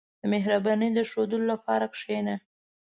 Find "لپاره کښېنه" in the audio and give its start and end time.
1.53-2.35